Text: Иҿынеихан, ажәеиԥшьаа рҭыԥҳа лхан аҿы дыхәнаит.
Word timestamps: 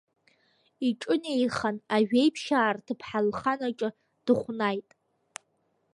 Иҿынеихан, 0.87 1.75
ажәеиԥшьаа 1.95 2.75
рҭыԥҳа 2.75 3.19
лхан 3.27 3.59
аҿы 3.67 3.89
дыхәнаит. 4.25 4.89